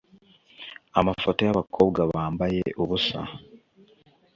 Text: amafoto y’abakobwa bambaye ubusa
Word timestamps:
amafoto 0.99 1.39
y’abakobwa 1.43 1.99
bambaye 2.11 2.61
ubusa 2.81 3.19